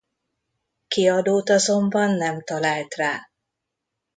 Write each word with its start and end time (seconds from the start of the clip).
Kiadót 0.87 1.49
azonban 1.49 2.09
nem 2.11 2.43
talált 2.43 2.93
rá. 2.95 3.29